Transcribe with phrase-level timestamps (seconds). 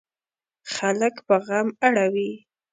[0.73, 2.31] خلک په غم اړوي.